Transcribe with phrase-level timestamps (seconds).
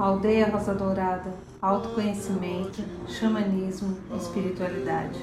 [0.00, 5.18] Aldeia Rosa Dourada, autoconhecimento, xamanismo, espiritualidade.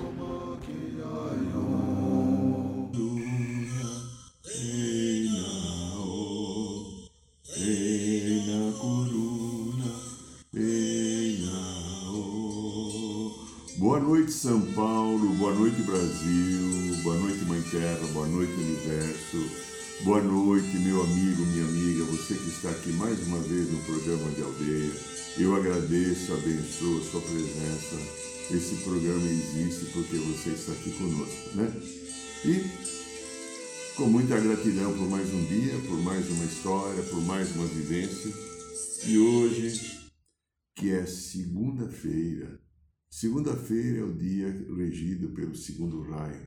[13.79, 15.27] Boa noite, São Paulo.
[15.39, 17.01] Boa noite, Brasil.
[17.01, 18.07] Boa noite, Mãe Terra.
[18.13, 19.66] Boa noite, Universo.
[20.03, 24.29] Boa noite, meu amigo, minha amiga, você que está aqui mais uma vez no programa
[24.29, 24.91] de aldeia.
[25.39, 27.95] Eu agradeço, abençoo a sua presença.
[28.51, 31.73] Esse programa existe porque você está aqui conosco, né?
[32.45, 37.65] E com muita gratidão por mais um dia, por mais uma história, por mais uma
[37.65, 38.31] vivência.
[39.03, 40.11] E hoje,
[40.75, 42.61] que é segunda-feira,
[43.09, 46.46] segunda-feira é o dia regido pelo segundo raio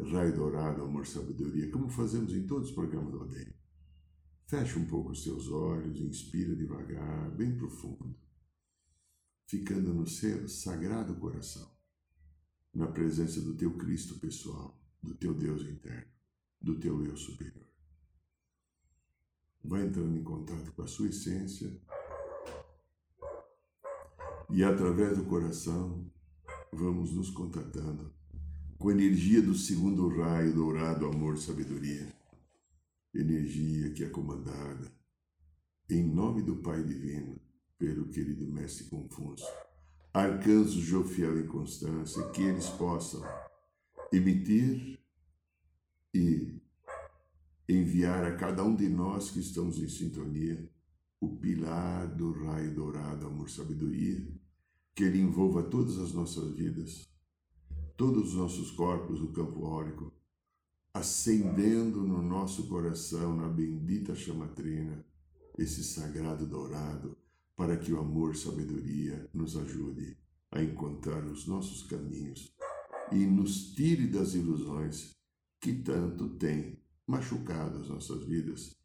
[0.00, 3.54] raio dourado, amor, sabedoria, como fazemos em todos os programas da aldeia.
[4.46, 8.14] Feche um pouco os seus olhos, inspira devagar, bem profundo,
[9.46, 11.70] ficando no seu sagrado coração,
[12.72, 16.10] na presença do teu Cristo pessoal, do teu Deus interno,
[16.60, 17.66] do teu eu superior.
[19.62, 21.80] Vai entrando em contato com a sua essência
[24.50, 26.12] e através do coração
[26.70, 28.12] vamos nos contatando
[28.78, 32.08] com a energia do segundo raio dourado, amor, sabedoria.
[33.14, 34.92] Energia que é comandada,
[35.88, 37.40] em nome do Pai Divino,
[37.78, 39.46] pelo querido Mestre Confúcio,
[40.12, 43.22] arcanjo Jofiel e Constância, que eles possam
[44.12, 44.98] emitir
[46.12, 46.60] e
[47.68, 50.68] enviar a cada um de nós que estamos em sintonia
[51.20, 54.26] o pilar do raio dourado, amor, sabedoria,
[54.94, 57.13] que ele envolva todas as nossas vidas
[57.96, 60.12] todos os nossos corpos o campo órico,
[60.92, 65.04] acendendo no nosso coração, na bendita chamatrina,
[65.56, 67.16] esse sagrado dourado,
[67.56, 70.16] para que o amor sabedoria nos ajude
[70.50, 72.52] a encontrar os nossos caminhos
[73.12, 75.14] e nos tire das ilusões
[75.60, 78.76] que tanto têm machucado as nossas vidas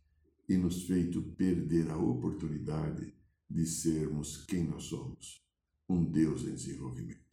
[0.48, 3.14] e nos feito perder a oportunidade
[3.50, 5.44] de sermos quem nós somos,
[5.88, 7.29] um Deus em desenvolvimento.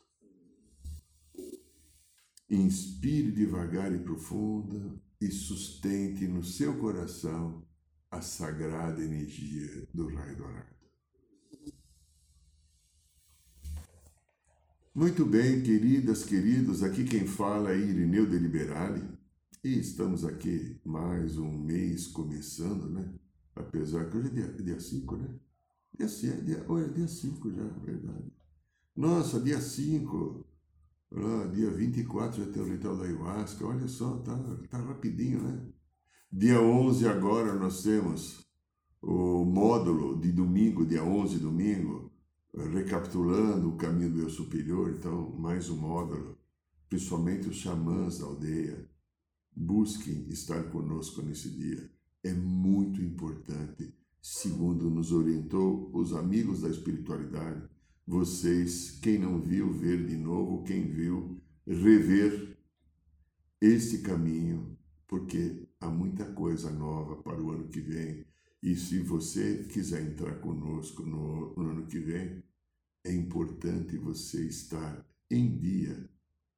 [2.48, 7.66] Inspire devagar e profunda e sustente no seu coração
[8.10, 10.76] a sagrada energia do raio dourado.
[14.94, 19.02] Muito bem, queridas, queridos, aqui quem fala é Irineu de Liberale
[19.62, 23.12] e estamos aqui mais um mês começando, né?
[23.54, 25.28] Apesar que hoje é dia 5, né?
[25.98, 28.32] Dia 5, dia, olha, dia 5 já, verdade.
[28.96, 30.46] Nossa, dia 5
[31.14, 33.66] ah, dia 24 já tem o ritual da ayahuasca.
[33.66, 34.36] Olha só, tá,
[34.68, 35.66] tá rapidinho, né?
[36.30, 38.44] Dia 11 agora nós temos
[39.00, 42.12] o módulo de domingo, dia 11 domingo,
[42.72, 44.90] recapitulando o caminho do eu superior.
[44.90, 46.38] Então, mais um módulo.
[46.88, 48.88] Principalmente os xamãs da aldeia.
[49.54, 51.90] Busquem estar conosco nesse dia.
[52.22, 57.75] É muito importante, segundo nos orientou os amigos da espiritualidade
[58.06, 62.56] vocês, quem não viu, ver de novo, quem viu, rever
[63.60, 64.78] este caminho,
[65.08, 68.24] porque há muita coisa nova para o ano que vem.
[68.62, 72.42] E se você quiser entrar conosco no, no ano que vem,
[73.04, 76.08] é importante você estar em dia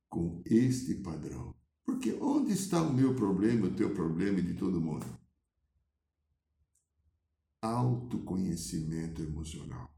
[0.09, 1.55] com este padrão.
[1.85, 5.07] Porque onde está o meu problema, o teu problema e de todo mundo?
[7.63, 9.98] Autoconhecimento emocional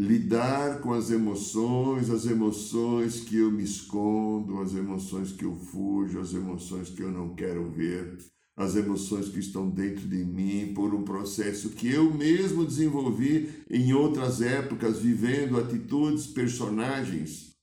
[0.00, 6.18] lidar com as emoções, as emoções que eu me escondo, as emoções que eu fujo,
[6.18, 8.16] as emoções que eu não quero ver,
[8.56, 13.92] as emoções que estão dentro de mim por um processo que eu mesmo desenvolvi em
[13.92, 17.54] outras épocas, vivendo atitudes, personagens,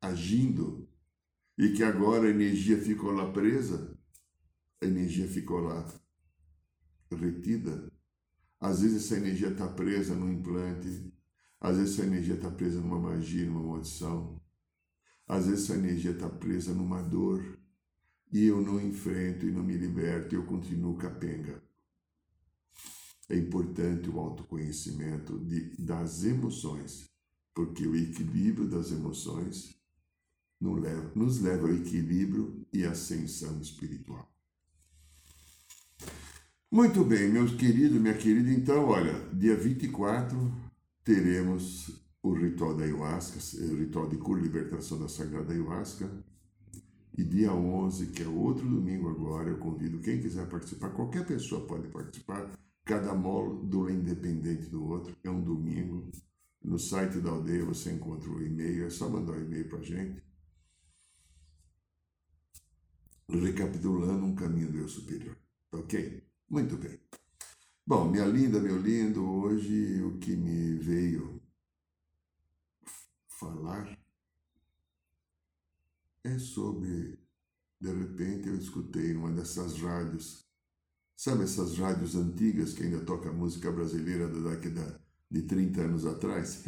[0.00, 0.88] agindo,
[1.58, 3.98] e que agora a energia ficou lá presa,
[4.80, 5.84] a energia ficou lá
[7.10, 7.93] retida
[8.64, 11.12] às vezes essa energia está presa num implante,
[11.60, 14.40] às vezes essa energia está presa numa magia, numa maldição,
[15.28, 17.58] às vezes essa energia está presa numa dor
[18.32, 21.62] e eu não enfrento e não me liberto, eu continuo capenga.
[23.28, 27.10] É importante o autoconhecimento de, das emoções,
[27.54, 29.78] porque o equilíbrio das emoções
[30.58, 34.34] nos leva, nos leva ao equilíbrio e ascensão espiritual.
[36.74, 40.36] Muito bem, meus queridos, minha querida, então, olha, dia 24
[41.04, 41.88] teremos
[42.20, 46.10] o ritual da ayahuasca, o ritual de cura e libertação da Sagrada Ayahuasca.
[47.16, 51.64] E dia 11, que é outro domingo agora, eu convido quem quiser participar, qualquer pessoa
[51.64, 52.50] pode participar,
[52.84, 56.10] cada módulo independente do outro, é um domingo.
[56.60, 59.78] No site da aldeia você encontra o e-mail, é só mandar o um e-mail para
[59.78, 60.20] a gente.
[63.28, 65.36] Recapitulando um caminho do eu superior.
[65.70, 66.33] Ok?
[66.54, 67.00] Muito bem.
[67.84, 71.42] Bom, minha linda, meu lindo, hoje o que me veio
[73.26, 73.98] falar
[76.22, 77.18] é sobre.
[77.80, 80.46] De repente eu escutei uma dessas rádios,
[81.16, 86.62] sabe essas rádios antigas que ainda toca música brasileira da década de 30 anos atrás?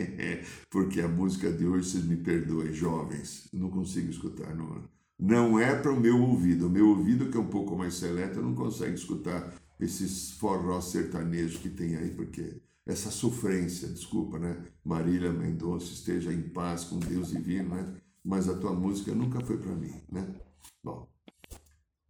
[0.72, 4.56] Porque a música de hoje, vocês me perdoem, jovens, não consigo escutar.
[4.56, 4.88] Não,
[5.18, 6.66] não é para o meu ouvido.
[6.66, 11.60] O meu ouvido, que é um pouco mais seleto, não consegue escutar esses forró sertanejos
[11.60, 14.64] que tem aí, porque essa sofrência, desculpa, né?
[14.84, 18.00] Marília Mendonça esteja em paz com Deus divino, né?
[18.24, 20.34] Mas a tua música nunca foi para mim, né?
[20.82, 21.08] Bom,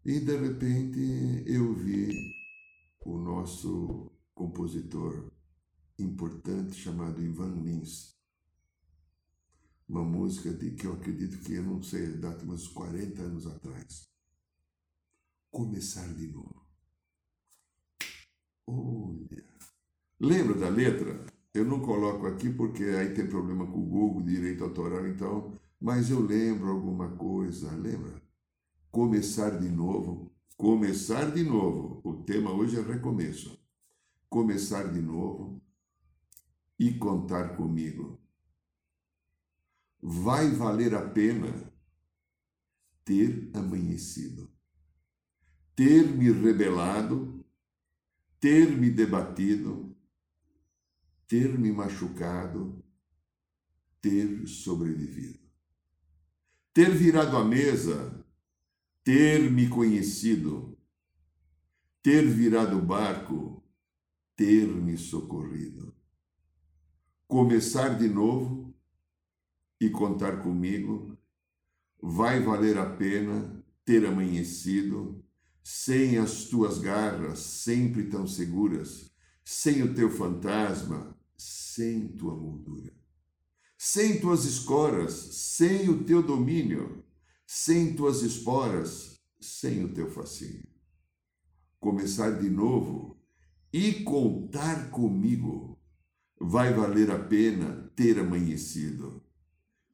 [0.04, 2.12] e de repente eu vi
[3.04, 5.30] o nosso compositor
[5.98, 8.17] importante chamado Ivan Lins.
[9.88, 13.46] Uma música de que eu acredito que eu não sei a data, mas 40 anos
[13.46, 14.08] atrás.
[15.50, 16.66] Começar de novo.
[18.66, 19.48] Olha,
[20.20, 21.24] Lembra da letra?
[21.54, 26.10] Eu não coloco aqui porque aí tem problema com o Google, direito autoral, então, mas
[26.10, 28.20] eu lembro alguma coisa, lembra?
[28.90, 32.00] Começar de novo, começar de novo.
[32.02, 33.56] O tema hoje é recomeço.
[34.28, 35.62] Começar de novo
[36.78, 38.17] e contar comigo.
[40.00, 41.72] Vai valer a pena
[43.04, 44.50] ter amanhecido,
[45.74, 47.44] ter me rebelado,
[48.38, 49.96] ter me debatido,
[51.26, 52.84] ter me machucado,
[54.00, 55.46] ter sobrevivido.
[56.72, 58.24] Ter virado a mesa,
[59.02, 60.78] ter me conhecido,
[62.02, 63.62] ter virado o barco,
[64.36, 65.94] ter me socorrido.
[67.26, 68.57] Começar de novo
[69.80, 71.16] e contar comigo,
[72.00, 75.24] vai valer a pena ter amanhecido,
[75.62, 79.10] sem as tuas garras sempre tão seguras,
[79.44, 82.92] sem o teu fantasma, sem tua moldura,
[83.76, 87.04] sem tuas escoras, sem o teu domínio,
[87.46, 90.68] sem tuas esporas, sem o teu fascínio.
[91.78, 93.18] Começar de novo
[93.72, 95.78] e contar comigo
[96.40, 99.27] vai valer a pena ter amanhecido.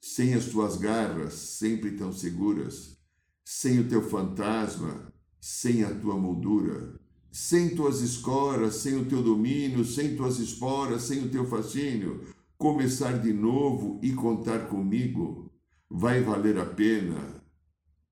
[0.07, 2.95] Sem as tuas garras sempre tão seguras,
[3.43, 5.11] sem o teu fantasma,
[5.41, 7.01] sem a tua moldura,
[7.33, 12.23] sem tuas escoras, sem o teu domínio, sem tuas esporas, sem o teu fascínio,
[12.59, 15.51] começar de novo e contar comigo,
[15.89, 17.43] vai valer a pena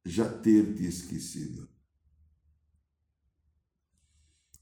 [0.02, 1.68] já ter te esquecido.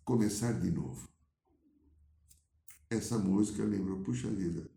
[0.05, 1.09] Começar de novo.
[2.91, 4.69] Essa música lembrou, puxa vida,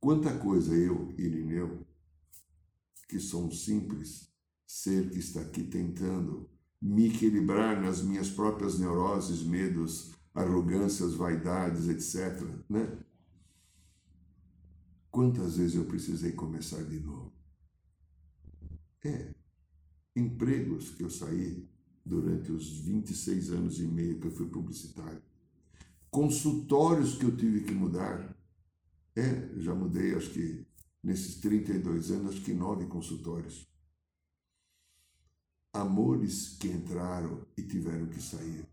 [0.00, 1.86] quanta coisa eu, Irineu,
[3.08, 4.28] que sou um simples
[4.66, 6.48] ser que está aqui tentando
[6.80, 12.46] me equilibrar nas minhas próprias neuroses, medos, arrogâncias, vaidades, etc.
[12.68, 12.98] Né?
[15.10, 17.32] Quantas vezes eu precisei começar de novo?
[19.04, 19.34] É,
[20.14, 21.68] empregos que eu saí
[22.04, 25.22] durante os 26 anos e meio que eu fui publicitário,
[26.10, 28.36] consultórios que eu tive que mudar.
[29.18, 30.64] É, já mudei, acho que
[31.02, 33.66] nesses 32 anos, acho que nove consultórios
[35.72, 38.64] amores que entraram e tiveram que sair.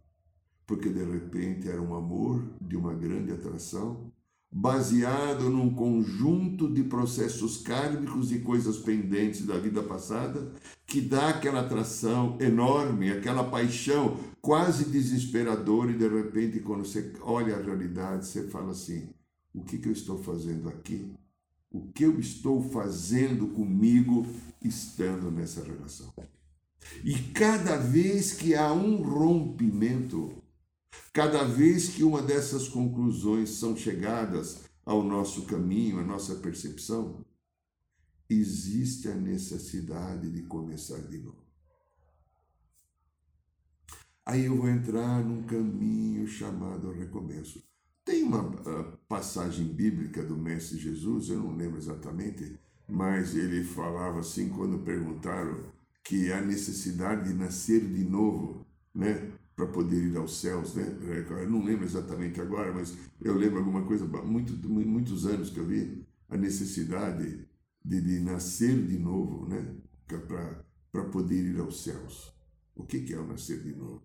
[0.68, 4.12] Porque de repente era um amor de uma grande atração,
[4.52, 10.52] baseado num conjunto de processos kármicos e coisas pendentes da vida passada,
[10.86, 17.56] que dá aquela atração enorme, aquela paixão quase desesperadora, e de repente, quando você olha
[17.56, 19.10] a realidade, você fala assim:
[19.56, 21.10] o que, que eu estou fazendo aqui?
[21.72, 24.26] O que eu estou fazendo comigo
[24.64, 26.14] estando nessa relação?
[27.04, 30.32] E cada vez que há um rompimento,
[31.12, 37.26] cada vez que uma dessas conclusões são chegadas ao nosso caminho, à nossa percepção,
[38.30, 41.44] existe a necessidade de começar de novo.
[44.26, 47.65] Aí eu vou entrar num caminho chamado recomeço.
[48.06, 52.58] Tem uma uh, passagem bíblica do Mestre Jesus, eu não lembro exatamente,
[52.88, 59.32] mas ele falava assim quando perguntaram que a necessidade de nascer de novo, né?
[59.56, 60.86] Para poder ir aos céus, né?
[61.30, 65.66] Eu não lembro exatamente agora, mas eu lembro alguma coisa, muito, muitos anos que eu
[65.66, 67.48] vi a necessidade
[67.84, 69.76] de, de nascer de novo, né?
[70.92, 72.34] para poder ir aos céus.
[72.76, 74.04] O que é o nascer de novo?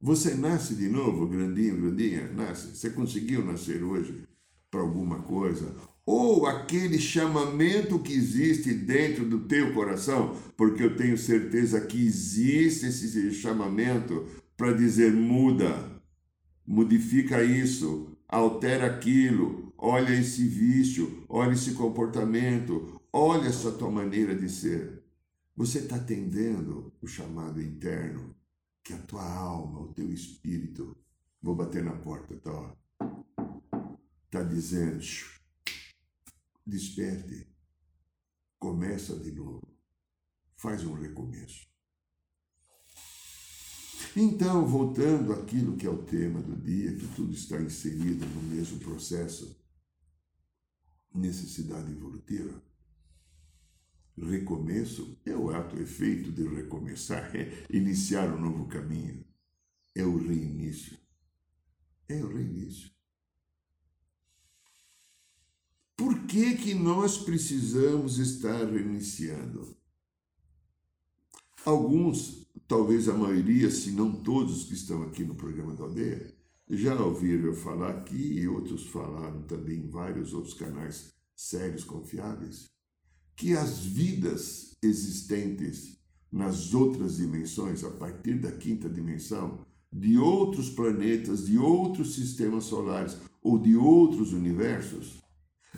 [0.00, 2.68] Você nasce de novo, grandinho, grandinha, nasce.
[2.68, 4.28] Você conseguiu nascer hoje
[4.70, 5.74] para alguma coisa?
[6.06, 12.86] Ou aquele chamamento que existe dentro do teu coração, porque eu tenho certeza que existe
[12.86, 14.24] esse chamamento
[14.56, 16.00] para dizer muda,
[16.64, 24.48] modifica isso, altera aquilo, olha esse vício, olha esse comportamento, olha essa tua maneira de
[24.48, 25.02] ser.
[25.56, 28.37] Você está atendendo o chamado interno
[28.88, 30.96] que a tua alma, o teu espírito,
[31.42, 32.74] vou bater na porta, tá?
[34.24, 35.04] Está dizendo,
[36.66, 37.46] desperte,
[38.58, 39.62] começa de novo,
[40.56, 41.68] faz um recomeço.
[44.16, 48.78] Então, voltando àquilo que é o tema do dia, que tudo está inserido no mesmo
[48.78, 49.54] processo,
[51.14, 52.62] necessidade evolutiva,
[54.26, 59.24] recomeço é o ato efeito de recomeçar, é iniciar um novo caminho.
[59.94, 60.96] É o reinício.
[62.08, 62.90] É o reinício.
[65.96, 69.76] Por que, que nós precisamos estar reiniciando?
[71.64, 76.34] Alguns, talvez a maioria, se não todos que estão aqui no programa da aldeia,
[76.70, 82.70] já ouviram eu falar aqui e outros falaram também em vários outros canais sérios, confiáveis
[83.38, 85.96] que as vidas existentes
[86.30, 93.16] nas outras dimensões, a partir da quinta dimensão, de outros planetas, de outros sistemas solares
[93.40, 95.22] ou de outros universos,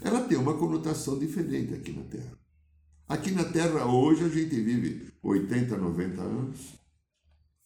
[0.00, 2.32] ela tem uma conotação diferente aqui na Terra.
[3.06, 6.74] Aqui na Terra, hoje, a gente vive 80, 90 anos.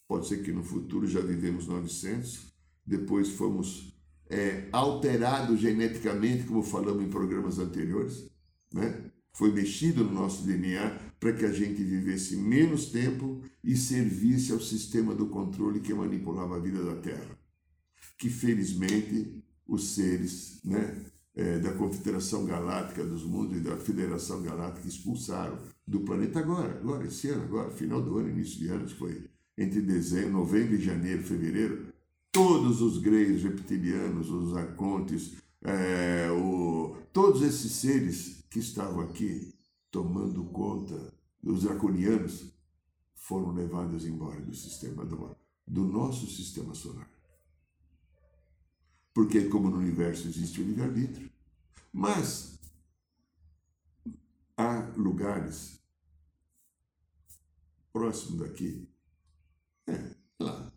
[0.09, 2.53] Pode ser que no futuro já vivemos 900.
[2.85, 3.95] Depois fomos
[4.29, 8.29] é, alterados geneticamente, como falamos em programas anteriores.
[8.73, 9.13] Né?
[9.35, 14.61] Foi mexido no nosso DNA para que a gente vivesse menos tempo e servisse ao
[14.61, 17.37] sistema do controle que manipulava a vida da Terra.
[18.17, 24.87] Que felizmente os seres né, é, da Confederação Galáctica dos Mundos e da Federação Galáctica
[24.87, 29.29] expulsaram do planeta agora, agora, esse ano, agora, final do ano, início de ano, foi
[29.59, 31.87] entre dezembro, novembro e janeiro, fevereiro,
[32.31, 36.14] todos os greios reptilianos, os arcontes, é,
[37.35, 39.53] todos esses seres que estavam aqui
[39.91, 41.13] tomando conta
[41.43, 42.53] dos draconianos
[43.17, 45.37] foram levados embora do sistema do,
[45.67, 47.11] do nosso sistema solar.
[49.13, 51.29] Porque como no universo existe o livre-arbítrio,
[51.93, 52.57] mas
[54.57, 55.81] há lugares
[57.93, 58.89] próximo daqui,
[59.89, 60.73] é, lá,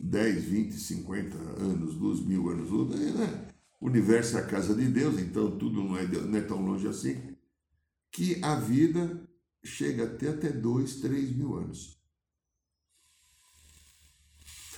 [0.00, 3.47] 10, 20, 50 anos, luz, mil anos luz, né?
[3.80, 6.86] O universo é a casa de Deus, então tudo não é, não é tão longe
[6.88, 7.16] assim,
[8.10, 9.22] que a vida
[9.62, 11.98] chega até até dois, três mil anos.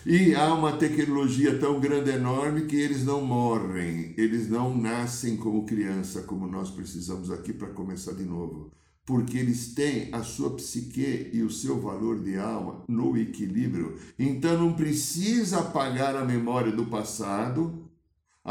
[0.04, 5.66] E há uma tecnologia tão grande, enorme, que eles não morrem, eles não nascem como
[5.66, 8.72] criança, como nós precisamos aqui para começar de novo.
[9.04, 13.98] Porque eles têm a sua psique e o seu valor de alma no equilíbrio.
[14.18, 17.79] Então não precisa apagar a memória do passado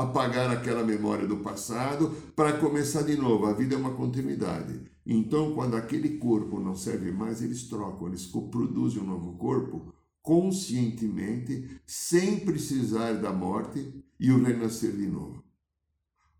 [0.01, 3.45] apagar aquela memória do passado para começar de novo.
[3.45, 4.79] A vida é uma continuidade.
[5.05, 11.81] Então, quando aquele corpo não serve mais, eles trocam, eles produzem um novo corpo conscientemente,
[11.85, 15.43] sem precisar da morte e o renascer de novo.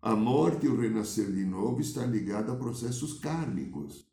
[0.00, 4.06] A morte e o renascer de novo está ligado a processos kármicos.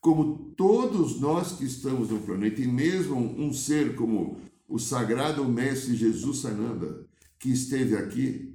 [0.00, 5.94] Como todos nós que estamos no planeta, e mesmo um ser como o sagrado mestre
[5.94, 7.06] Jesus Sananda,
[7.38, 8.53] que esteve aqui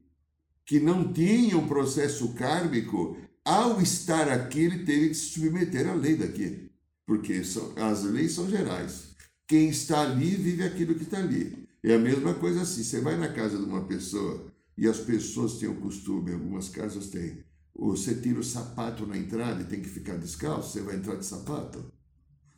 [0.69, 5.95] que não tinha um processo kármico, ao estar aqui, ele teve que se submeter à
[5.95, 6.69] lei daqui.
[7.07, 9.15] Porque são, as leis são gerais.
[9.47, 11.67] Quem está ali vive aquilo que está ali.
[11.83, 12.83] É a mesma coisa assim.
[12.83, 14.45] Você vai na casa de uma pessoa
[14.77, 17.43] e as pessoas têm o costume, algumas casas têm.
[17.75, 21.25] Você tira o sapato na entrada e tem que ficar descalço, você vai entrar de
[21.25, 21.83] sapato.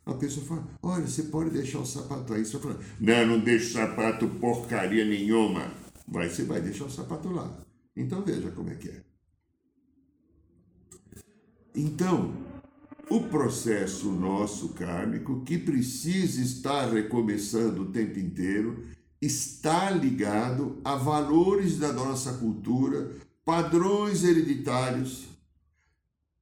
[0.04, 2.44] A pessoa fala: Olha, você pode deixar o sapato aí.
[2.44, 5.72] Você fala: Não, não deixo sapato porcaria nenhuma.
[6.06, 7.71] Vai, você vai deixar o sapato lá.
[7.96, 9.02] Então veja como é que é.
[11.74, 12.34] Então,
[13.08, 18.84] o processo nosso kármico, que precisa estar recomeçando o tempo inteiro,
[19.20, 23.10] está ligado a valores da nossa cultura,
[23.44, 25.28] padrões hereditários,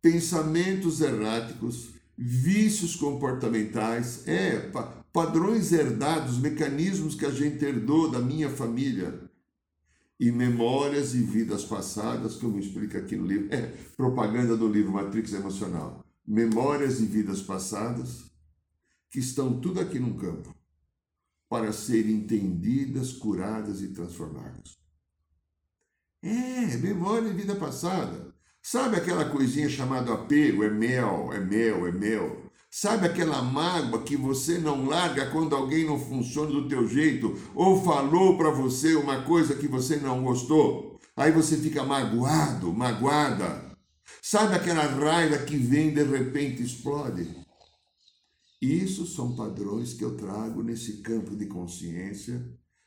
[0.00, 4.70] pensamentos erráticos, vícios comportamentais, é,
[5.12, 9.29] padrões herdados, mecanismos que a gente herdou da minha família,
[10.20, 13.62] e memórias e vidas passadas, como explica aqui no livro, é
[13.96, 16.04] propaganda do livro Matrix Emocional.
[16.26, 18.30] memórias de vidas passadas,
[19.10, 20.54] que estão tudo aqui num campo,
[21.48, 24.78] para serem entendidas, curadas e transformadas.
[26.22, 28.32] É, memória de vida passada.
[28.62, 30.62] Sabe aquela coisinha chamada apego?
[30.62, 32.49] É mel, é mel, é mel.
[32.72, 37.82] Sabe aquela mágoa que você não larga quando alguém não funciona do teu jeito ou
[37.82, 41.00] falou para você uma coisa que você não gostou?
[41.16, 43.76] Aí você fica magoado, magoada.
[44.22, 47.26] Sabe aquela raiva que vem e de repente explode?
[48.62, 52.40] Isso são padrões que eu trago nesse campo de consciência.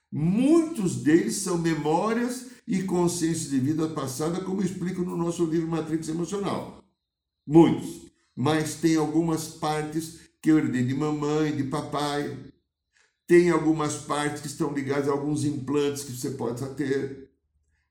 [0.10, 6.08] Muitos deles são memórias e consciência de vida passada, como explico no nosso livro Matrix
[6.08, 6.86] Emocional.
[7.46, 8.03] Muitos.
[8.36, 12.38] Mas tem algumas partes que eu herdei de mamãe, de papai.
[13.28, 17.30] Tem algumas partes que estão ligadas a alguns implantes que você pode ter.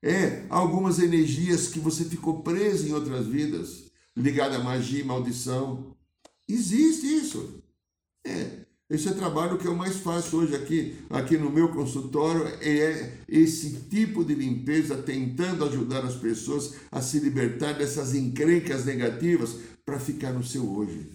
[0.01, 5.95] É, algumas energias que você ficou preso em outras vidas, ligada a magia maldição.
[6.47, 7.63] Existe isso.
[8.25, 8.62] É,
[8.93, 13.87] esse é trabalho que eu mais faço hoje aqui, aqui no meu consultório, é esse
[13.89, 20.31] tipo de limpeza, tentando ajudar as pessoas a se libertar dessas encrencas negativas para ficar
[20.31, 21.09] no seu hoje.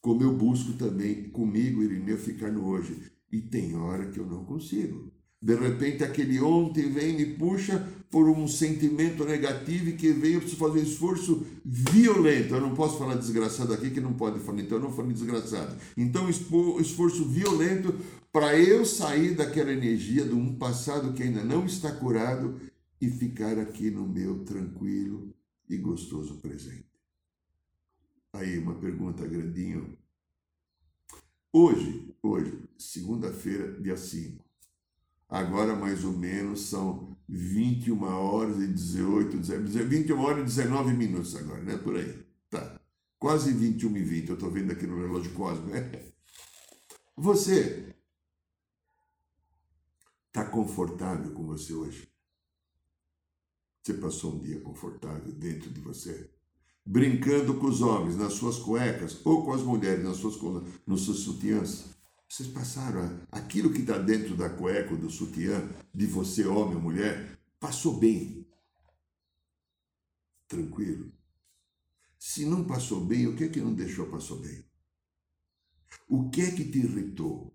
[0.00, 2.96] Como eu busco também comigo, Irineu, ficar no hoje.
[3.30, 5.12] E tem hora que eu não consigo.
[5.42, 10.34] De repente, aquele ontem vem e me puxa por um sentimento negativo e que vem,
[10.34, 12.54] eu preciso fazer um esforço violento.
[12.54, 15.76] Eu não posso falar desgraçado aqui, que não pode falar, então eu não falo desgraçado.
[15.96, 17.92] Então, esforço violento
[18.30, 22.60] para eu sair daquela energia de um passado que ainda não está curado
[23.00, 25.34] e ficar aqui no meu tranquilo
[25.68, 26.86] e gostoso presente.
[28.32, 29.98] Aí, uma pergunta grandinho.
[31.52, 34.41] Hoje, hoje, segunda-feira, dia 5
[35.32, 39.38] Agora, mais ou menos, são 21 horas e 18,
[39.88, 41.78] 21 horas e 19 minutos agora, né?
[41.78, 42.22] Por aí.
[42.50, 42.78] Tá.
[43.18, 45.70] Quase 21 e 20, eu estou vendo aqui no relógio cósmico.
[45.70, 46.12] Né?
[47.16, 47.94] Você
[50.26, 52.06] está confortável com você hoje?
[53.82, 56.30] Você passou um dia confortável dentro de você?
[56.84, 60.36] Brincando com os homens nas suas cuecas ou com as mulheres nas suas,
[60.86, 61.91] nos seus sutiãs?
[62.32, 67.38] Vocês passaram aquilo que está dentro da cueca, do sutiã, de você, homem ou mulher,
[67.60, 68.48] passou bem.
[70.48, 71.12] Tranquilo.
[72.18, 74.64] Se não passou bem, o que é que não deixou passou bem?
[76.08, 77.54] O que é que te irritou?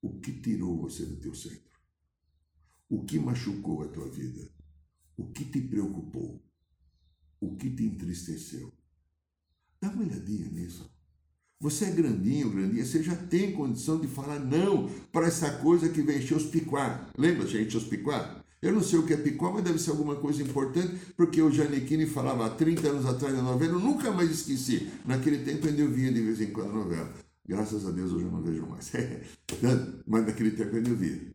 [0.00, 1.80] O que tirou você do teu centro?
[2.88, 4.54] O que machucou a tua vida?
[5.16, 6.40] O que te preocupou?
[7.40, 8.72] O que te entristeceu?
[9.80, 10.93] Dá uma olhadinha nisso.
[11.64, 16.02] Você é grandinho, grandinha, você já tem condição de falar não para essa coisa que
[16.02, 17.08] vem encher os picuá.
[17.16, 18.44] Lembra, gente, os picuá?
[18.60, 21.50] Eu não sei o que é picuá, mas deve ser alguma coisa importante, porque o
[21.50, 24.90] Janequine falava há 30 anos atrás na novela, eu nunca mais esqueci.
[25.06, 27.10] Naquele tempo ainda eu via de vez em quando a novela.
[27.48, 28.92] Graças a Deus hoje eu não vejo mais.
[30.06, 31.34] mas naquele tempo ainda eu via.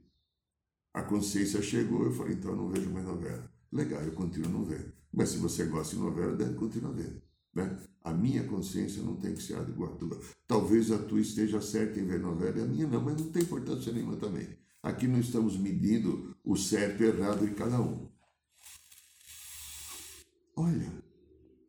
[0.94, 3.52] A consciência chegou, eu falei, então eu não vejo mais novela.
[3.74, 4.94] Legal, eu continuo não vendo.
[5.12, 7.20] Mas se você gosta de novela, deve continuar vendo.
[7.60, 7.78] Né?
[8.04, 10.20] A minha consciência não tem que ser a tua.
[10.48, 13.44] Talvez a tua esteja certa em ver novela e a minha não, mas não tem
[13.44, 14.48] importância nenhuma também.
[14.82, 18.08] Aqui não estamos medindo o certo e errado de cada um.
[20.56, 20.92] Olha,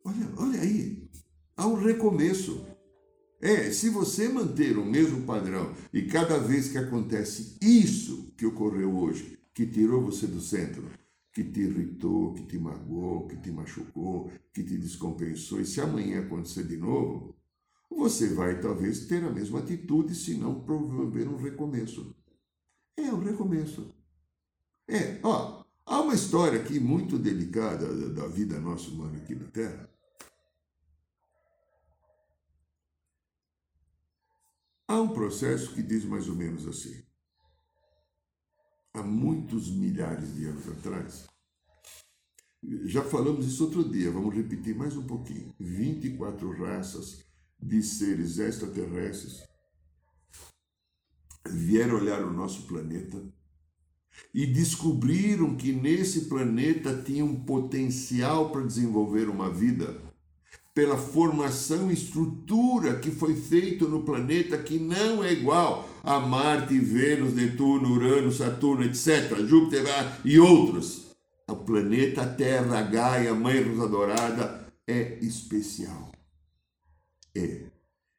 [0.05, 1.09] olha, olha aí.
[1.57, 2.65] Há um recomeço.
[3.41, 8.95] É, se você manter o mesmo padrão e cada vez que acontece isso que ocorreu
[8.95, 10.83] hoje, que tirou você do centro,
[11.33, 16.21] que te irritou, que te magoou, que te machucou, que te descompensou, e se amanhã
[16.21, 17.35] acontecer de novo,
[17.89, 22.15] você vai talvez ter a mesma atitude, se não promover um recomeço.
[22.97, 23.93] É um recomeço.
[24.87, 29.89] É, ó, há uma história aqui muito delicada da vida nossa humana aqui na Terra.
[34.87, 37.10] Há um processo que diz mais ou menos assim
[38.93, 41.25] há muitos milhares de anos atrás.
[42.83, 45.53] Já falamos isso outro dia, vamos repetir mais um pouquinho.
[45.59, 47.23] 24 raças
[47.59, 49.43] de seres extraterrestres
[51.49, 53.21] vieram olhar o nosso planeta
[54.33, 59.99] e descobriram que nesse planeta tinha um potencial para desenvolver uma vida
[60.73, 66.77] pela formação e estrutura que foi feito no planeta que não é igual a Marte,
[66.79, 69.85] Vênus, Netuno, Urano, Saturno, etc., Júpiter
[70.25, 71.11] e outros.
[71.47, 76.11] O planeta Terra, a Gaia, Mãe Rosa Dourada, é especial.
[77.35, 77.65] É.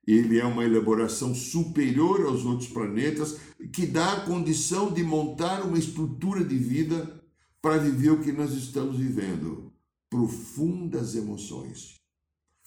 [0.07, 3.39] Ele é uma elaboração superior aos outros planetas
[3.73, 7.23] que dá a condição de montar uma estrutura de vida
[7.61, 9.73] para viver o que nós estamos vivendo.
[10.11, 11.95] Profundas emoções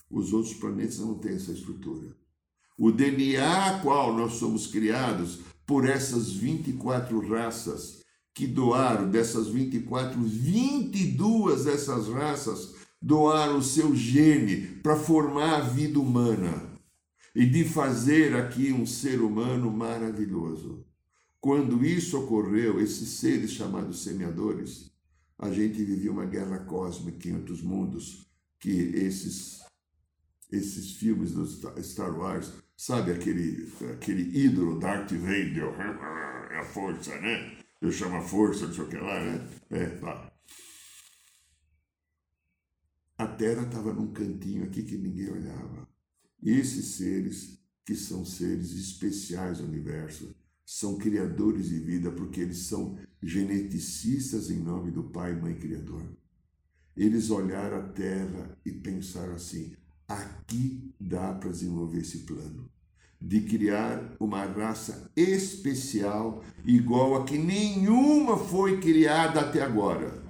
[0.09, 2.15] Os outros planetas não têm essa estrutura.
[2.77, 11.65] O DNA qual nós somos criados por essas 24 raças que doaram, dessas 24, 22
[11.65, 16.73] dessas raças doaram o seu gene para formar a vida humana
[17.33, 20.85] e de fazer aqui um ser humano maravilhoso.
[21.39, 24.91] Quando isso ocorreu, esses seres chamados semeadores,
[25.37, 28.25] a gente vivia uma guerra cósmica em outros mundos,
[28.59, 29.63] que esses
[30.51, 31.45] esses filmes do
[31.83, 35.73] Star Wars, sabe aquele aquele ídolo Darth Vader,
[36.51, 37.57] é a força, né?
[37.81, 39.47] Eu chamo a força, não sei o que lá, né?
[39.69, 40.31] É, tá.
[43.17, 45.87] A Terra estava num cantinho aqui que ninguém olhava.
[46.43, 50.35] Esses seres, que são seres especiais do universo,
[50.65, 56.03] são criadores de vida porque eles são geneticistas em nome do Pai e Mãe Criador.
[56.95, 59.75] Eles olharam a Terra e pensaram assim:
[60.07, 62.69] aqui dá para desenvolver esse plano
[63.19, 70.23] de criar uma raça especial igual a que nenhuma foi criada até agora.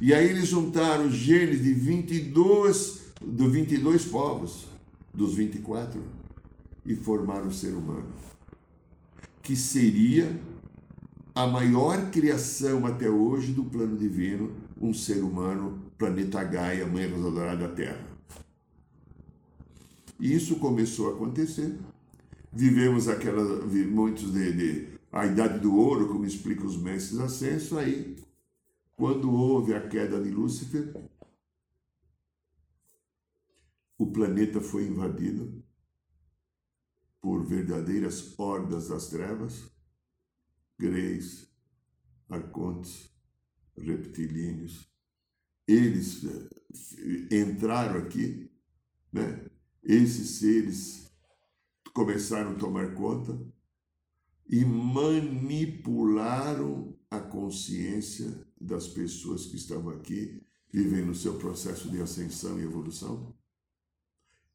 [0.00, 4.66] E aí eles juntaram os genes de 22 dos 22 povos,
[5.12, 6.02] dos 24
[6.84, 8.08] e formaram o ser humano,
[9.42, 10.38] que seria
[11.34, 17.08] a maior criação até hoje do plano divino, um ser humano, planeta Gaia, mãe
[17.58, 18.15] da Terra.
[20.18, 21.78] E isso começou a acontecer.
[22.52, 28.16] Vivemos aquela, muitos de, de a idade do ouro, como explica os mestres ascenso, aí,
[28.94, 30.94] quando houve a queda de Lúcifer,
[33.98, 35.62] o planeta foi invadido
[37.20, 39.70] por verdadeiras hordas das trevas,
[40.78, 41.48] greys,
[42.28, 43.10] arcontes,
[43.76, 44.86] reptilíneos.
[45.66, 48.50] Eles eh, entraram aqui,
[49.12, 49.45] né?
[49.86, 51.06] Esses seres
[51.94, 53.40] começaram a tomar conta
[54.48, 56.18] e manipularam
[57.10, 63.32] a consciência das pessoas que estavam aqui vivendo o seu processo de ascensão e evolução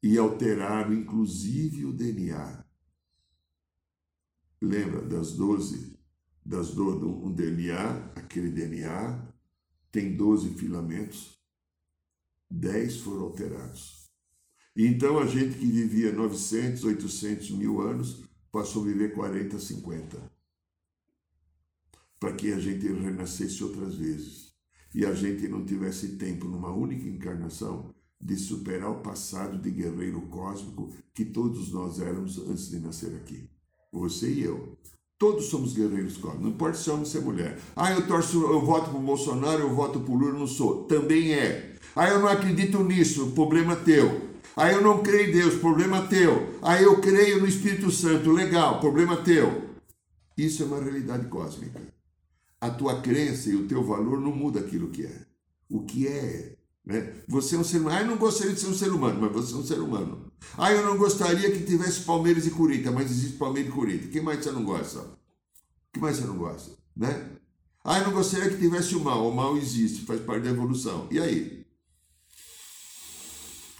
[0.02, 2.64] e alteraram inclusive o DNA.
[4.60, 5.98] Lembra das 12,
[6.44, 9.32] das do, um DNA, aquele DNA
[9.90, 11.40] tem 12 filamentos,
[12.50, 14.01] 10 foram alterados.
[14.74, 20.32] Então a gente que vivia 900, 800 mil anos passou a viver 40, 50.
[22.18, 24.52] Para que a gente renascesse outras vezes.
[24.94, 30.20] E a gente não tivesse tempo, numa única encarnação, de superar o passado de guerreiro
[30.22, 33.48] cósmico que todos nós éramos antes de nascer aqui.
[33.90, 34.78] Você e eu.
[35.18, 37.58] Todos somos guerreiros cósmicos, não importa se é homem ou se é mulher.
[37.76, 40.84] Ah, eu torço, eu voto para o Bolsonaro, eu voto para o Lula, não sou.
[40.84, 41.76] Também é.
[41.94, 44.31] Ah, eu não acredito nisso, problema teu.
[44.56, 46.58] Aí eu não creio em Deus, problema teu.
[46.62, 49.70] Aí eu creio no Espírito Santo, legal, problema teu.
[50.36, 51.80] Isso é uma realidade cósmica.
[52.60, 55.26] A tua crença e o teu valor não muda aquilo que é.
[55.68, 57.14] O que é, né?
[57.28, 57.96] Você é um ser humano.
[57.96, 60.30] Ah, eu não gostaria de ser um ser humano, mas você é um ser humano.
[60.56, 64.10] Ah, eu não gostaria que tivesse Palmeiras e Corinthians, mas existe Palmeiras e Corinthians.
[64.10, 65.00] Quem mais você não gosta?
[65.00, 67.30] O que mais você não gosta, né?
[67.84, 69.28] Ah, eu não gostaria que tivesse o mal.
[69.28, 71.08] O mal existe, faz parte da evolução.
[71.10, 71.61] E aí?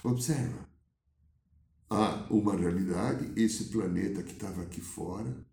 [0.04, 0.68] Observa.
[1.88, 5.46] Há uma realidade, esse planeta que estava aqui fora.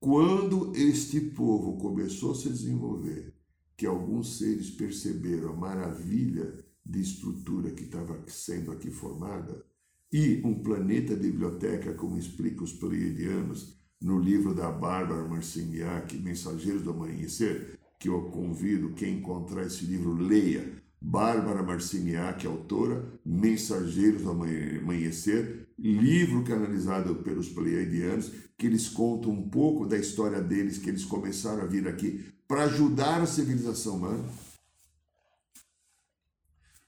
[0.00, 3.32] Quando este povo começou a se desenvolver,
[3.76, 9.64] que alguns seres perceberam a maravilha de estrutura que estava sendo aqui formada,
[10.12, 16.90] e um planeta biblioteca, como explica os pleiadianos no livro da Bárbara Marciniak, Mensageiros do
[16.90, 25.68] Amanhecer, que eu convido quem encontrar esse livro leia, Bárbara Marciniak, autora, Mensageiros do Amanhecer,
[25.76, 31.62] livro canalizado pelos pleiadianos, que eles contam um pouco da história deles, que eles começaram
[31.62, 34.24] a vir aqui para ajudar a civilização humana.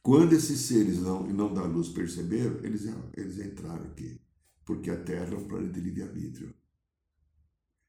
[0.00, 4.20] Quando esses seres não, não da luz perceberam, eles, eles entraram aqui,
[4.64, 6.54] porque a Terra é um planeta de livre-arbítrio.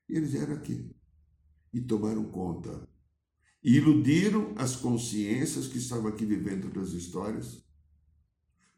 [0.10, 0.90] E eles vieram aqui
[1.72, 2.95] e tomaram conta
[3.66, 7.66] e iludiram as consciências que estavam aqui vivendo das histórias,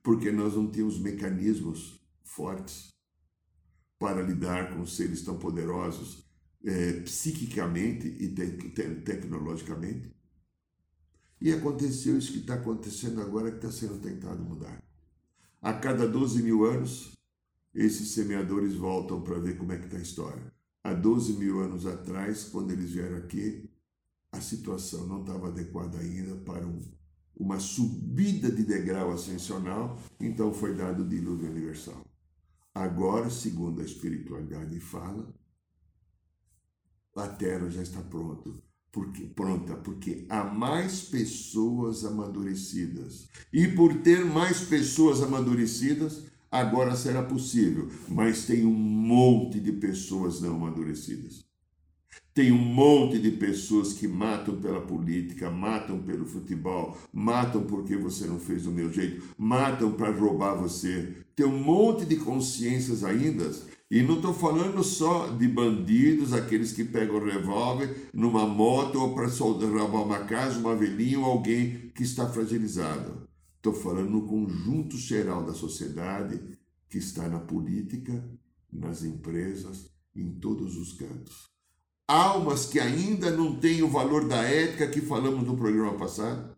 [0.01, 2.93] porque nós não tínhamos mecanismos fortes
[3.99, 6.25] para lidar com seres tão poderosos
[6.63, 10.15] é, psiquicamente e te te tecnologicamente.
[11.41, 14.81] E aconteceu isso que está acontecendo agora, que está sendo tentado mudar.
[15.61, 17.11] A cada 12 mil anos,
[17.75, 20.49] esses semeadores voltam para ver como é que está a história.
[20.81, 23.69] Há 12 mil anos atrás, quando eles vieram aqui,
[24.31, 26.81] a situação não estava adequada ainda para um,
[27.35, 32.05] uma subida de degrau ascensional, então foi dado o dilúvio universal.
[32.73, 35.33] Agora, segundo a espiritualidade fala,
[37.15, 38.51] a Terra já está pronta,
[38.91, 43.27] porque, pronta, porque há mais pessoas amadurecidas.
[43.51, 50.41] E por ter mais pessoas amadurecidas, agora será possível, mas tem um monte de pessoas
[50.41, 51.46] não amadurecidas.
[52.37, 58.27] Tem um monte de pessoas que matam pela política, matam pelo futebol, matam porque você
[58.27, 61.15] não fez do meu jeito, matam para roubar você.
[61.35, 63.51] Tem um monte de consciências ainda.
[63.89, 69.25] E não estou falando só de bandidos, aqueles que pegam revólver numa moto ou para
[69.25, 73.27] roubar uma casa, uma velhinha ou alguém que está fragilizado.
[73.55, 76.39] Estou falando no conjunto geral da sociedade
[76.87, 78.23] que está na política,
[78.71, 81.56] nas empresas, em todos os cantos
[82.07, 86.55] almas que ainda não têm o valor da ética que falamos no programa passado,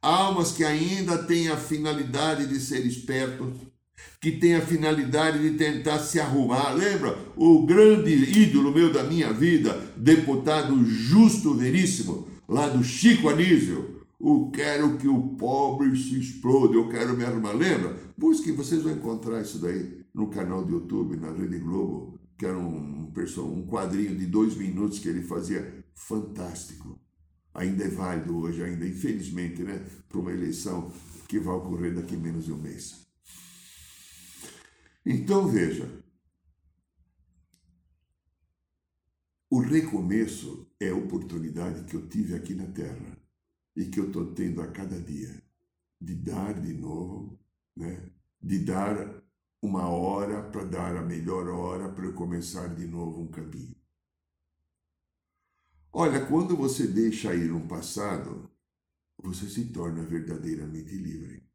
[0.00, 3.54] almas que ainda têm a finalidade de ser espertos,
[4.20, 6.72] que têm a finalidade de tentar se arrumar.
[6.72, 14.00] Lembra o grande ídolo meu da minha vida, deputado Justo Veríssimo, lá do Chico Anísio?
[14.20, 17.52] Eu quero que o pobre se exploda, eu quero me arrumar.
[17.52, 17.96] Lembra?
[18.16, 22.58] Busquem, vocês vão encontrar isso daí no canal do YouTube, na Rede Globo que era
[22.58, 27.00] um, um quadrinho de dois minutos que ele fazia fantástico.
[27.54, 29.78] Ainda é válido hoje, ainda, infelizmente, né,
[30.08, 30.92] para uma eleição
[31.28, 33.06] que vai ocorrer daqui menos de um mês.
[35.06, 35.88] Então veja,
[39.48, 43.16] o recomeço é a oportunidade que eu tive aqui na Terra
[43.76, 45.40] e que eu estou tendo a cada dia
[46.00, 47.38] de dar de novo,
[47.76, 48.10] né?
[48.42, 49.21] de dar
[49.62, 53.76] uma hora para dar a melhor hora para eu começar de novo um caminho.
[55.92, 58.50] Olha, quando você deixa ir um passado,
[59.16, 61.48] você se torna verdadeiramente livre.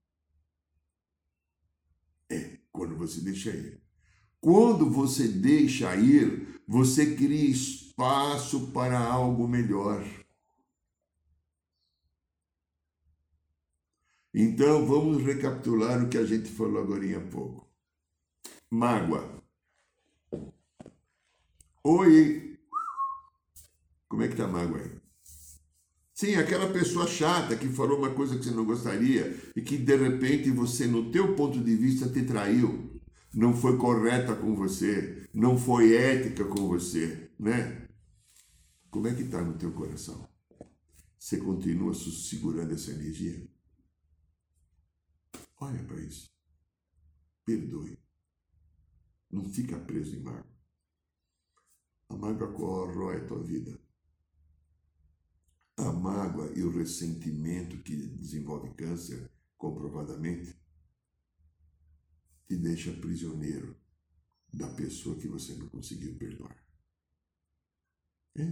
[2.29, 3.81] É, quando você deixa ir.
[4.39, 10.01] Quando você deixa ir, você cria espaço para algo melhor.
[14.33, 17.66] Então vamos recapitular o que a gente falou agora há pouco
[18.69, 19.43] mágoa.
[21.83, 22.57] Oi.
[24.07, 24.97] Como é que tá a mágoa aí?
[26.13, 29.95] Sim, aquela pessoa chata que falou uma coisa que você não gostaria e que de
[29.95, 32.99] repente você, no teu ponto de vista, te traiu,
[33.33, 37.87] não foi correta com você, não foi ética com você, né?
[38.89, 40.27] Como é que está no teu coração?
[41.19, 43.47] Você continua segurando essa energia?
[45.59, 46.31] Olha para isso.
[47.45, 48.06] Perdoe.
[49.29, 50.57] Não fica preso em mágoa.
[52.09, 53.79] A mágoa corrói a tua vida.
[55.77, 60.57] A mágoa e o ressentimento que desenvolve câncer, comprovadamente,
[62.47, 63.75] te deixa prisioneiro
[64.51, 66.57] da pessoa que você não conseguiu perdoar.
[68.35, 68.43] É,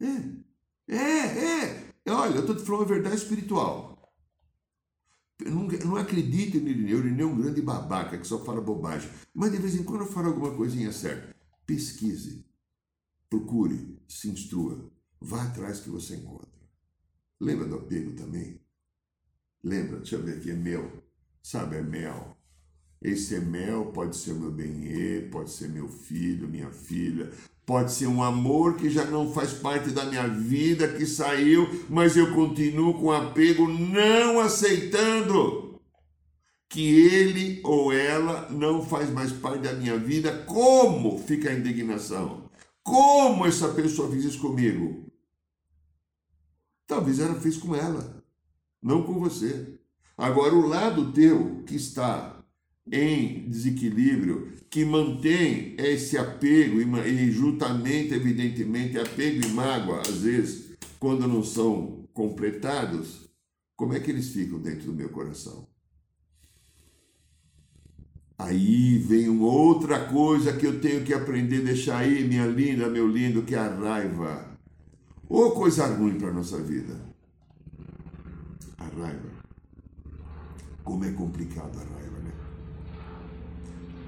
[0.00, 1.94] é, é, é.
[2.12, 3.93] Olha, eu estou te falando a verdade espiritual.
[5.44, 7.00] Eu não, não acredito em Irineu.
[7.00, 9.10] Irineu é um grande babaca que só fala bobagem.
[9.34, 11.36] Mas de vez em quando fala alguma coisinha certa.
[11.66, 12.46] Pesquise,
[13.28, 14.90] procure, se instrua.
[15.20, 16.48] Vá atrás que você encontra.
[17.38, 18.58] Lembra do apego também?
[19.62, 19.98] Lembra?
[19.98, 20.90] Deixa eu ver aqui, é mel.
[21.42, 22.38] Sabe, é mel.
[23.02, 27.30] Esse é mel, pode ser meu bem pode ser meu filho, minha filha,
[27.66, 32.16] Pode ser um amor que já não faz parte da minha vida, que saiu, mas
[32.16, 35.80] eu continuo com apego, não aceitando
[36.68, 40.44] que ele ou ela não faz mais parte da minha vida.
[40.44, 42.50] Como fica a indignação?
[42.82, 45.06] Como essa pessoa fez isso comigo?
[46.86, 48.22] Talvez ela fez com ela,
[48.82, 49.78] não com você.
[50.18, 52.33] Agora, o lado teu que está
[52.90, 61.26] em desequilíbrio, que mantém esse apego e, juntamente, evidentemente, apego e mágoa, às vezes, quando
[61.26, 63.28] não são completados,
[63.76, 65.66] como é que eles ficam dentro do meu coração?
[68.36, 73.08] Aí vem uma outra coisa que eu tenho que aprender deixar aí, minha linda, meu
[73.08, 74.58] lindo, que é a raiva.
[75.28, 77.00] Ou coisa ruim para a nossa vida.
[78.76, 79.30] A raiva.
[80.82, 82.04] Como é complicado a raiva.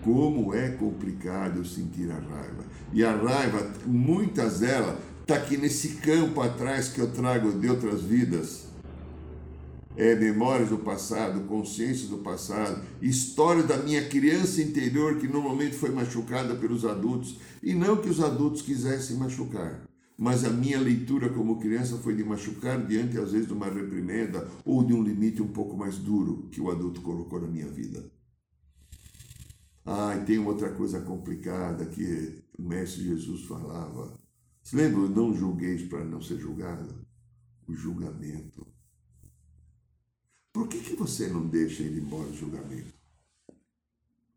[0.06, 2.64] Como é complicado sentir a raiva.
[2.92, 8.02] E a raiva, muitas delas, está aqui nesse campo atrás que eu trago de outras
[8.02, 8.66] vidas.
[9.96, 15.90] É memórias do passado, consciência do passado, história da minha criança interior que normalmente foi
[15.90, 19.82] machucada pelos adultos, e não que os adultos quisessem machucar,
[20.16, 24.46] mas a minha leitura como criança foi de machucar diante, às vezes, de uma reprimenda
[24.64, 28.14] ou de um limite um pouco mais duro que o adulto colocou na minha vida.
[29.86, 34.18] Ah, e tem outra coisa complicada que o Mestre Jesus falava.
[34.60, 35.08] Se lembra?
[35.08, 37.06] Não julgueis para não ser julgado.
[37.68, 38.66] O julgamento.
[40.52, 42.92] Por que, que você não deixa ir embora o julgamento?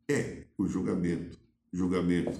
[0.07, 1.39] É, o julgamento.
[1.73, 2.39] Julgamento.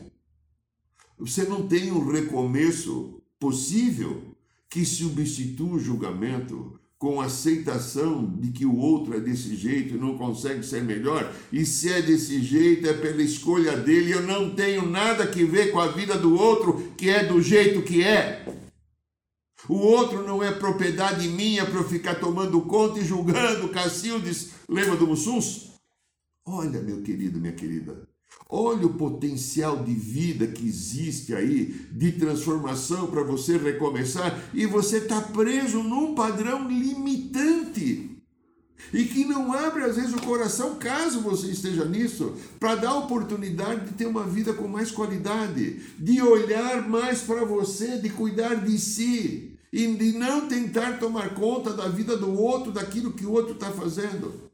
[1.18, 4.36] Você não tem um recomeço possível
[4.70, 10.18] que substitua o julgamento com aceitação de que o outro é desse jeito e não
[10.18, 14.86] consegue ser melhor, e se é desse jeito é pela escolha dele, eu não tenho
[14.86, 18.46] nada que ver com a vida do outro que é do jeito que é.
[19.70, 24.52] O outro não é propriedade minha para eu ficar tomando conta e julgando Cacildes.
[24.68, 25.70] Lembra do Mussuns?
[26.46, 28.09] Olha, meu querido, minha querida,
[28.52, 34.98] Olha o potencial de vida que existe aí, de transformação para você recomeçar, e você
[34.98, 38.18] está preso num padrão limitante.
[38.92, 43.86] E que não abre, às vezes, o coração, caso você esteja nisso, para dar oportunidade
[43.86, 48.80] de ter uma vida com mais qualidade, de olhar mais para você, de cuidar de
[48.80, 53.54] si, e de não tentar tomar conta da vida do outro, daquilo que o outro
[53.54, 54.49] está fazendo.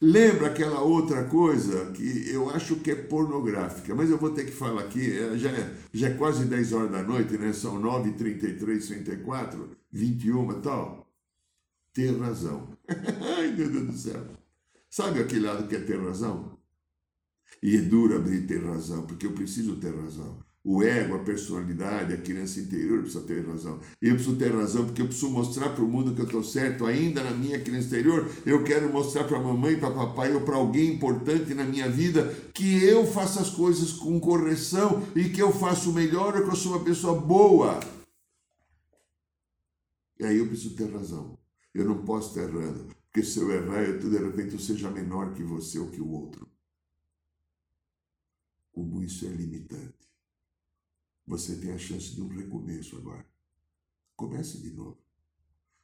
[0.00, 4.50] Lembra aquela outra coisa que eu acho que é pornográfica, mas eu vou ter que
[4.50, 7.52] falar aqui, é, já é, já é quase 10 horas da noite, né?
[7.52, 11.08] São 9, 33, 34, 21 e tal.
[11.92, 12.76] Ter razão.
[13.38, 14.26] Ai, meu Deus do céu.
[14.90, 16.58] Sabe aquele lado que é ter razão?
[17.62, 22.14] E é duro abrir ter razão, porque eu preciso ter razão o ego, a personalidade,
[22.14, 23.78] a criança interior precisa ter razão.
[24.00, 26.86] Eu preciso ter razão porque eu preciso mostrar para o mundo que eu estou certo
[26.86, 28.26] ainda na minha criança interior.
[28.46, 32.34] Eu quero mostrar para a mamãe, para papai ou para alguém importante na minha vida
[32.54, 36.56] que eu faço as coisas com correção e que eu faço melhor ou que eu
[36.56, 37.78] sou uma pessoa boa.
[40.18, 41.38] E aí eu preciso ter razão.
[41.74, 42.86] Eu não posso estar errando.
[43.12, 46.08] Porque se eu errar, eu de repente eu seja menor que você ou que o
[46.08, 46.48] outro.
[48.72, 50.04] Como isso é limitante
[51.26, 53.26] você tem a chance de um recomeço agora.
[54.16, 54.98] Comece de novo.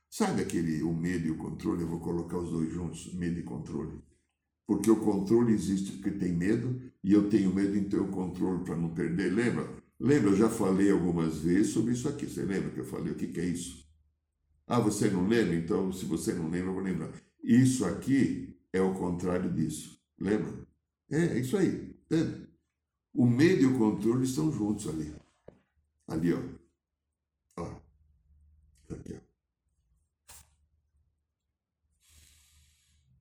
[0.08, 1.82] Sabe aquele o medo e o controle?
[1.82, 4.00] Eu vou colocar os dois juntos, medo e controle.
[4.66, 8.64] Porque o controle existe porque tem medo e eu tenho medo em ter o controle
[8.64, 9.32] para não perder.
[9.32, 9.68] Lembra?
[9.98, 12.26] Lembra, eu já falei algumas vezes sobre isso aqui.
[12.26, 13.12] Você lembra que eu falei?
[13.12, 13.88] O que, que é isso?
[14.66, 15.54] Ah, você não lembra?
[15.56, 17.12] Então, se você não lembra, eu vou lembrar.
[17.42, 20.00] Isso aqui é o contrário disso.
[20.18, 20.52] Lembra?
[21.10, 21.94] É, é isso aí.
[22.06, 22.48] Entende?
[23.12, 25.12] O medo e o controle estão juntos ali.
[26.10, 26.42] Ali, ó.
[27.56, 27.80] Ó.
[28.92, 29.20] Aqui, ó.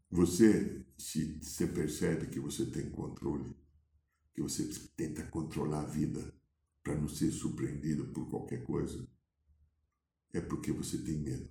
[0.10, 3.56] Você, se você percebe que você tem controle,
[4.34, 6.34] que você tenta controlar a vida
[6.82, 9.08] para não ser surpreendido por qualquer coisa,
[10.34, 11.47] é porque você tem medo.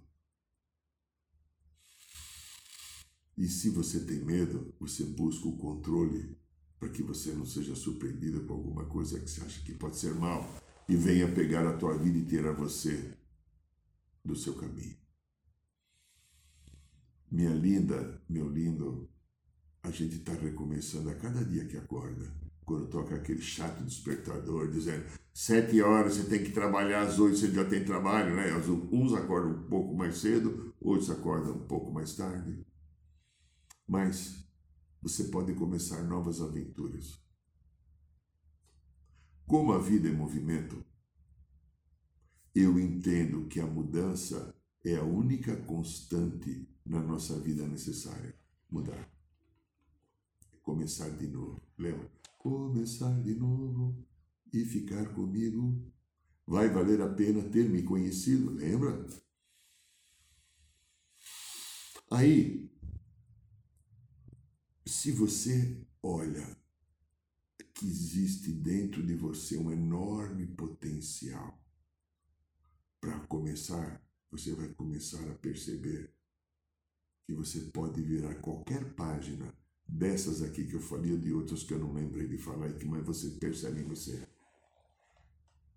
[3.36, 6.36] E se você tem medo, você busca o controle
[6.80, 10.12] para que você não seja surpreendido com alguma coisa que você acha que pode ser
[10.16, 10.42] mal
[10.88, 13.14] e venha pegar a tua vida e tirar você
[14.24, 14.96] do seu caminho.
[17.30, 19.08] Minha linda, meu lindo,
[19.82, 22.26] a gente está recomeçando a cada dia que acorda.
[22.64, 27.50] Quando toca aquele chato despertador dizendo sete horas você tem que trabalhar, às oito você
[27.50, 28.54] já tem trabalho, né?
[28.90, 32.66] Uns acordam um pouco mais cedo, outros acordam um pouco mais tarde.
[33.86, 34.44] Mas
[35.00, 37.18] você pode começar novas aventuras.
[39.48, 40.84] Como a vida é movimento,
[42.54, 48.38] eu entendo que a mudança é a única constante na nossa vida necessária.
[48.70, 49.10] Mudar.
[50.60, 51.58] Começar de novo.
[51.78, 52.12] Lembra?
[52.36, 54.06] Começar de novo
[54.52, 55.82] e ficar comigo.
[56.46, 59.06] Vai valer a pena ter me conhecido, lembra?
[62.10, 62.70] Aí,
[64.84, 66.57] se você olha
[67.78, 71.56] que existe dentro de você um enorme potencial.
[73.00, 74.02] Para começar,
[74.32, 76.12] você vai começar a perceber
[77.24, 79.54] que você pode virar qualquer página
[79.86, 83.30] dessas aqui que eu falei de outras que eu não lembrei de falar mas você
[83.30, 84.26] percebe em você.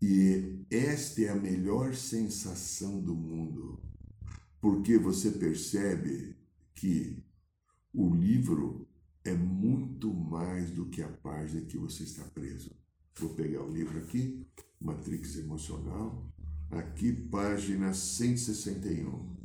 [0.01, 3.79] E esta é a melhor sensação do mundo,
[4.59, 6.35] porque você percebe
[6.73, 7.23] que
[7.93, 8.90] o livro
[9.23, 12.71] é muito mais do que a página que você está preso.
[13.19, 14.45] Vou pegar o livro aqui,
[14.79, 16.25] Matrix Emocional,
[16.69, 19.35] aqui, página 161.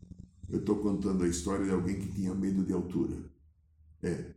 [0.49, 3.17] Eu estou contando a história de alguém que tinha medo de altura.
[4.03, 4.35] É,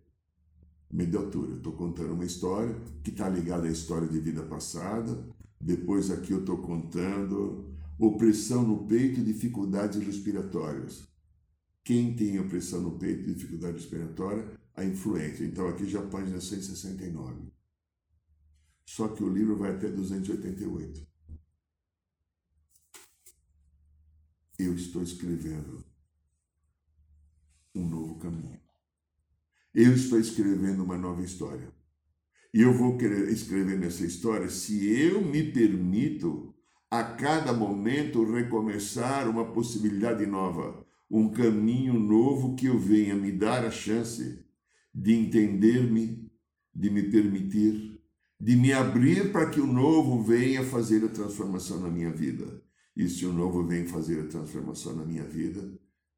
[0.91, 1.55] medo de altura.
[1.55, 5.25] Estou contando uma história que está ligada à história de vida passada,
[5.61, 11.03] Depois aqui eu estou contando opressão no peito e dificuldades respiratórias.
[11.83, 14.58] Quem tem opressão no peito e dificuldade respiratória?
[14.79, 15.43] A influência.
[15.43, 17.51] Então aqui já página 169.
[18.85, 21.05] Só que o livro vai até 288.
[24.57, 25.85] Eu estou escrevendo
[27.75, 28.57] um novo caminho.
[29.75, 31.73] Eu estou escrevendo uma nova história.
[32.53, 36.55] E eu vou escrever nessa história se eu me permito
[36.89, 43.65] a cada momento recomeçar uma possibilidade nova, um caminho novo que eu venha me dar
[43.65, 44.47] a chance
[44.93, 46.31] de entender-me,
[46.73, 47.99] de me permitir,
[48.39, 52.61] de me abrir para que o novo venha fazer a transformação na minha vida.
[52.95, 55.61] E se o novo vem fazer a transformação na minha vida,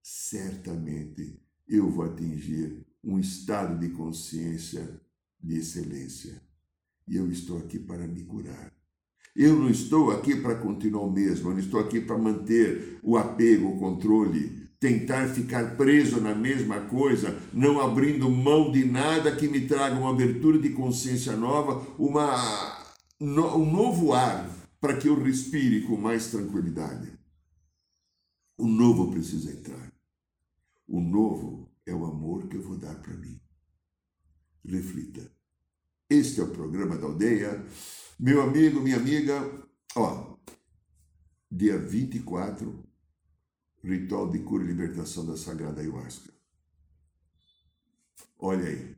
[0.01, 5.01] certamente eu vou atingir um estado de consciência
[5.39, 6.41] de excelência.
[7.07, 8.71] E eu estou aqui para me curar.
[9.35, 13.17] Eu não estou aqui para continuar o mesmo, eu não estou aqui para manter o
[13.17, 19.47] apego, o controle, tentar ficar preso na mesma coisa, não abrindo mão de nada que
[19.47, 22.83] me traga uma abertura de consciência nova, uma,
[23.19, 24.49] um novo ar
[24.81, 27.13] para que eu respire com mais tranquilidade.
[28.57, 29.93] O novo precisa entrar.
[30.87, 33.39] O novo é o amor que eu vou dar para mim.
[34.65, 35.31] Reflita.
[36.09, 37.63] Este é o programa da aldeia.
[38.19, 39.63] Meu amigo, minha amiga,
[39.95, 40.35] ó,
[41.51, 42.90] dia 24,
[43.83, 46.31] ritual de cura e libertação da Sagrada Ayahuasca.
[48.39, 48.95] Olha aí,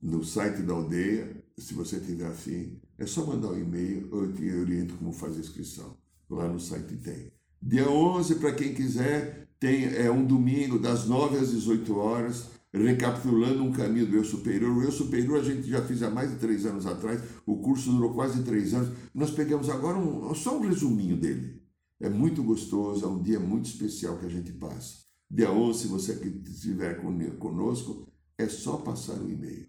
[0.00, 4.50] no site da aldeia, se você tiver afim, é só mandar um e-mail, eu te
[4.52, 5.96] oriento como fazer a inscrição.
[6.28, 7.32] Lá no site tem.
[7.60, 13.62] Dia 11, para quem quiser, tem, é um domingo, das 9 às 18 horas, recapitulando
[13.62, 14.76] um caminho do eu superior.
[14.76, 17.92] O eu superior a gente já fez há mais de três anos atrás, o curso
[17.92, 18.92] durou quase três anos.
[19.14, 21.61] Nós pegamos agora um, só um resuminho dele.
[22.02, 25.04] É muito gostoso, é um dia muito especial que a gente passa.
[25.30, 27.00] Dia 11, se você estiver
[27.38, 29.66] conosco, é só passar o e-mail.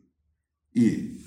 [0.75, 1.23] E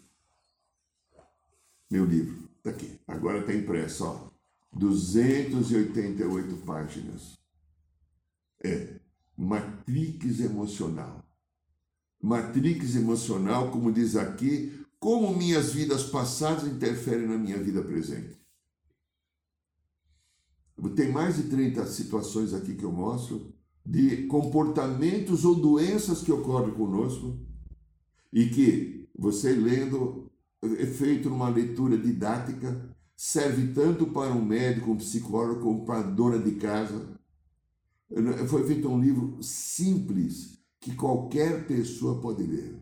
[1.90, 4.30] meu livro, está aqui, agora está impresso, ó,
[4.76, 7.38] 288 páginas.
[8.62, 9.00] É
[9.36, 11.26] Matrix Emocional
[12.26, 18.36] matrix emocional, como diz aqui, como minhas vidas passadas interferem na minha vida presente.
[20.94, 23.52] Tem mais de 30 situações aqui que eu mostro
[23.84, 27.38] de comportamentos ou doenças que ocorrem conosco
[28.32, 30.30] e que você lendo,
[30.62, 36.10] é feito numa leitura didática, serve tanto para um médico, um psicólogo, como para a
[36.10, 37.16] dona de casa.
[38.48, 42.76] Foi feito um livro simples, que qualquer pessoa pode ler.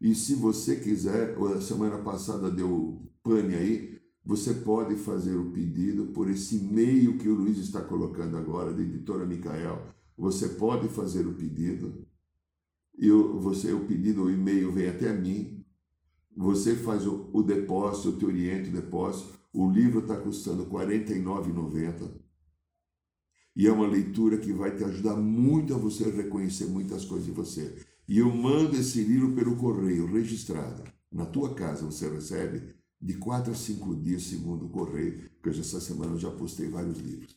[0.00, 6.06] E se você quiser, a semana passada deu pane aí, você pode fazer o pedido
[6.08, 9.86] por esse e-mail que o Luiz está colocando agora, da editora Micael.
[10.16, 12.06] Você pode fazer o pedido.
[12.98, 15.64] E você, o pedido, o e-mail vem até mim.
[16.36, 19.38] Você faz o, o depósito, eu te oriento o depósito.
[19.52, 22.10] O livro está custando R$ 49,90.
[23.56, 27.32] E é uma leitura que vai te ajudar muito a você reconhecer muitas coisas de
[27.32, 27.74] você.
[28.06, 30.84] E eu mando esse livro pelo correio registrado.
[31.10, 35.80] Na tua casa você recebe de quatro a cinco dias, segundo o correio, porque essa
[35.80, 37.34] semana eu já postei vários livros.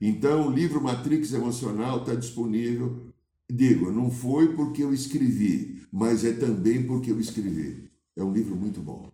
[0.00, 3.06] Então, o livro Matrix Emocional está disponível.
[3.50, 7.90] Digo, não foi porque eu escrevi, mas é também porque eu escrevi.
[8.16, 9.10] É um livro muito bom.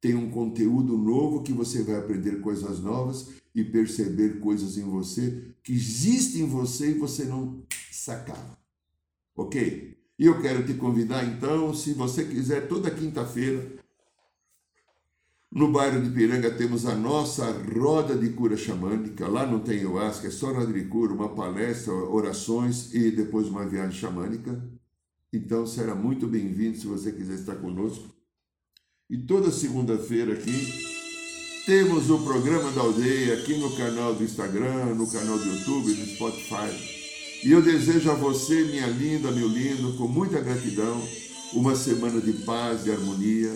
[0.00, 5.54] Tem um conteúdo novo que você vai aprender coisas novas e perceber coisas em você
[5.62, 8.58] que existem em você e você não sacava.
[9.36, 9.96] Ok?
[10.18, 13.81] E eu quero te convidar então, se você quiser, toda quinta-feira,
[15.54, 17.44] no bairro de Piranga temos a nossa
[17.78, 19.28] roda de cura xamânica.
[19.28, 23.66] Lá não tem ayahuasca, é só roda de cura, uma palestra, orações e depois uma
[23.66, 24.58] viagem xamânica.
[25.30, 28.08] Então será muito bem-vindo se você quiser estar conosco.
[29.10, 30.86] E toda segunda-feira aqui
[31.66, 36.06] temos o programa da aldeia aqui no canal do Instagram, no canal do YouTube, no
[36.06, 37.44] Spotify.
[37.44, 41.06] E eu desejo a você, minha linda, meu lindo, com muita gratidão,
[41.52, 43.54] uma semana de paz, de harmonia,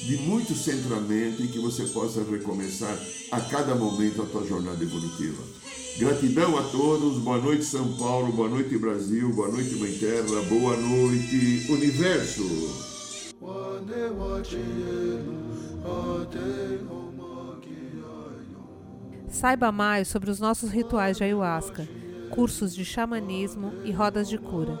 [0.00, 2.96] de muito centramento e que você possa recomeçar
[3.32, 5.42] a cada momento a tua jornada evolutiva.
[5.98, 10.76] Gratidão a todos, boa noite São Paulo, boa noite Brasil, boa noite Mãe Terra, boa
[10.76, 12.44] noite Universo.
[19.28, 21.88] Saiba mais sobre os nossos rituais de ayahuasca,
[22.30, 24.80] cursos de xamanismo e rodas de cura.